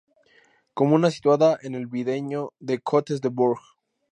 [0.73, 3.61] Comuna situada en el viñedo de Côtes-de-Bourg.